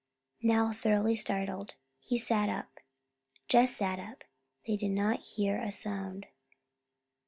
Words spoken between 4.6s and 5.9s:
They did not hear a